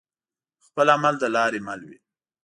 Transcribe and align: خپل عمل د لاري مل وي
خپل 0.65 0.87
عمل 0.95 1.15
د 1.19 1.25
لاري 1.35 1.59
مل 1.67 1.81
وي 1.87 1.97